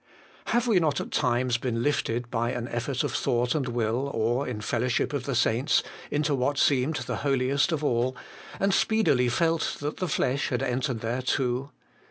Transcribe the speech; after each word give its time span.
5. 0.45 0.53
Have 0.53 0.67
we 0.67 0.79
not 0.79 0.99
at 0.99 1.11
times 1.11 1.59
been 1.59 1.83
lifted, 1.83 2.31
by 2.31 2.49
an 2.53 2.67
effort 2.69 3.03
of 3.03 3.11
thought 3.11 3.53
and 3.53 3.67
will, 3.67 4.09
or 4.11 4.47
in 4.47 4.57
the 4.57 4.63
fellowship 4.63 5.13
of 5.13 5.25
the 5.25 5.35
saints, 5.35 5.83
into 6.09 6.33
what 6.33 6.57
seemed 6.57 6.95
the 6.95 7.17
Holiest 7.17 7.71
of 7.71 7.83
all, 7.83 8.15
and 8.59 8.73
speedily 8.73 9.29
felt 9.29 9.77
that 9.79 9.97
the 9.97 10.07
flesh 10.09 10.49
had 10.49 10.63
entered 10.63 11.01
there 11.01 11.21
too 11.21 11.69